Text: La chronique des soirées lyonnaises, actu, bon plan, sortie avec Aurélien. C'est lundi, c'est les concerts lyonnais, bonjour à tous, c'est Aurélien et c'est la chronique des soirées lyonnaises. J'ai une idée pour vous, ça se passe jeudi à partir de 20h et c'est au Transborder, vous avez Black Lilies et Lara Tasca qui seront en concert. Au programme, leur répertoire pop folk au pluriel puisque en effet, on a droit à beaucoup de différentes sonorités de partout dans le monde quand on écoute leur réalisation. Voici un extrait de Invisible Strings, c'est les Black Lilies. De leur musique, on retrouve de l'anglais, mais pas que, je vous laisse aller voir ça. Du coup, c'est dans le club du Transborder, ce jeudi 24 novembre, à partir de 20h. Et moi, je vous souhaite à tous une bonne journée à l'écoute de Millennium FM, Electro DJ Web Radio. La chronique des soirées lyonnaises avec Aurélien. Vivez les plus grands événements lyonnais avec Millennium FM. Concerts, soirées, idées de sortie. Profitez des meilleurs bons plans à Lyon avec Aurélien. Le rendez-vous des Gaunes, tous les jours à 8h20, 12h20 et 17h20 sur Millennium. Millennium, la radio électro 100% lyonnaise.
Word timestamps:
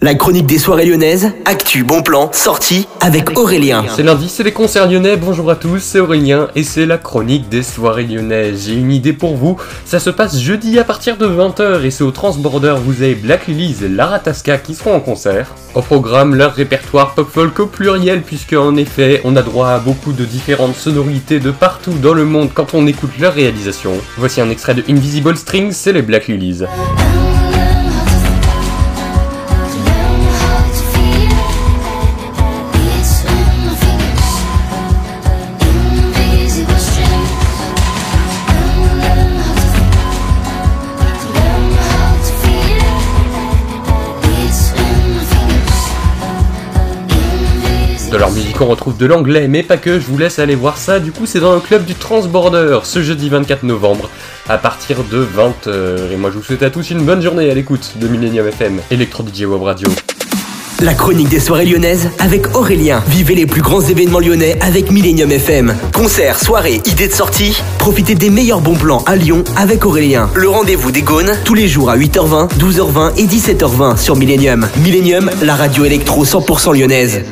La 0.00 0.14
chronique 0.14 0.46
des 0.46 0.58
soirées 0.58 0.84
lyonnaises, 0.84 1.32
actu, 1.44 1.82
bon 1.82 2.02
plan, 2.02 2.30
sortie 2.32 2.86
avec 3.00 3.36
Aurélien. 3.36 3.84
C'est 3.96 4.04
lundi, 4.04 4.28
c'est 4.28 4.44
les 4.44 4.52
concerts 4.52 4.88
lyonnais, 4.88 5.16
bonjour 5.16 5.50
à 5.50 5.56
tous, 5.56 5.80
c'est 5.80 5.98
Aurélien 5.98 6.50
et 6.54 6.62
c'est 6.62 6.86
la 6.86 6.98
chronique 6.98 7.48
des 7.48 7.64
soirées 7.64 8.04
lyonnaises. 8.04 8.66
J'ai 8.66 8.74
une 8.74 8.92
idée 8.92 9.12
pour 9.12 9.34
vous, 9.34 9.56
ça 9.84 9.98
se 9.98 10.10
passe 10.10 10.38
jeudi 10.38 10.78
à 10.78 10.84
partir 10.84 11.16
de 11.16 11.26
20h 11.26 11.82
et 11.82 11.90
c'est 11.90 12.04
au 12.04 12.12
Transborder, 12.12 12.76
vous 12.80 13.02
avez 13.02 13.16
Black 13.16 13.48
Lilies 13.48 13.78
et 13.84 13.88
Lara 13.88 14.20
Tasca 14.20 14.58
qui 14.58 14.76
seront 14.76 14.94
en 14.94 15.00
concert. 15.00 15.52
Au 15.74 15.82
programme, 15.82 16.36
leur 16.36 16.54
répertoire 16.54 17.14
pop 17.14 17.28
folk 17.28 17.58
au 17.58 17.66
pluriel 17.66 18.22
puisque 18.22 18.52
en 18.52 18.76
effet, 18.76 19.20
on 19.24 19.34
a 19.34 19.42
droit 19.42 19.70
à 19.70 19.80
beaucoup 19.80 20.12
de 20.12 20.24
différentes 20.24 20.76
sonorités 20.76 21.40
de 21.40 21.50
partout 21.50 21.94
dans 22.00 22.14
le 22.14 22.24
monde 22.24 22.50
quand 22.54 22.72
on 22.72 22.86
écoute 22.86 23.18
leur 23.18 23.34
réalisation. 23.34 23.94
Voici 24.16 24.40
un 24.40 24.50
extrait 24.50 24.76
de 24.76 24.84
Invisible 24.88 25.36
Strings, 25.36 25.72
c'est 25.72 25.92
les 25.92 26.02
Black 26.02 26.28
Lilies. 26.28 26.66
De 48.10 48.16
leur 48.16 48.30
musique, 48.30 48.58
on 48.60 48.66
retrouve 48.66 48.96
de 48.96 49.04
l'anglais, 49.04 49.48
mais 49.48 49.62
pas 49.62 49.76
que, 49.76 50.00
je 50.00 50.06
vous 50.06 50.16
laisse 50.16 50.38
aller 50.38 50.54
voir 50.54 50.78
ça. 50.78 50.98
Du 50.98 51.12
coup, 51.12 51.26
c'est 51.26 51.40
dans 51.40 51.52
le 51.52 51.60
club 51.60 51.84
du 51.84 51.94
Transborder, 51.94 52.80
ce 52.84 53.02
jeudi 53.02 53.28
24 53.28 53.64
novembre, 53.64 54.08
à 54.48 54.56
partir 54.56 55.04
de 55.04 55.22
20h. 55.22 56.12
Et 56.12 56.16
moi, 56.16 56.30
je 56.30 56.38
vous 56.38 56.42
souhaite 56.42 56.62
à 56.62 56.70
tous 56.70 56.90
une 56.90 57.02
bonne 57.04 57.20
journée 57.20 57.50
à 57.50 57.54
l'écoute 57.54 57.94
de 57.96 58.08
Millennium 58.08 58.46
FM, 58.46 58.80
Electro 58.90 59.22
DJ 59.22 59.42
Web 59.42 59.62
Radio. 59.62 59.88
La 60.80 60.94
chronique 60.94 61.28
des 61.28 61.40
soirées 61.40 61.66
lyonnaises 61.66 62.08
avec 62.18 62.54
Aurélien. 62.54 63.02
Vivez 63.08 63.34
les 63.34 63.46
plus 63.46 63.60
grands 63.60 63.82
événements 63.82 64.20
lyonnais 64.20 64.56
avec 64.62 64.90
Millennium 64.90 65.30
FM. 65.30 65.74
Concerts, 65.92 66.38
soirées, 66.38 66.80
idées 66.86 67.08
de 67.08 67.12
sortie. 67.12 67.60
Profitez 67.78 68.14
des 68.14 68.30
meilleurs 68.30 68.60
bons 68.60 68.76
plans 68.76 69.02
à 69.04 69.16
Lyon 69.16 69.44
avec 69.56 69.84
Aurélien. 69.84 70.30
Le 70.34 70.48
rendez-vous 70.48 70.92
des 70.92 71.02
Gaunes, 71.02 71.32
tous 71.44 71.54
les 71.54 71.68
jours 71.68 71.90
à 71.90 71.96
8h20, 71.98 72.56
12h20 72.58 73.16
et 73.18 73.26
17h20 73.26 73.98
sur 73.98 74.16
Millennium. 74.16 74.68
Millennium, 74.78 75.30
la 75.42 75.56
radio 75.56 75.84
électro 75.84 76.24
100% 76.24 76.78
lyonnaise. 76.78 77.22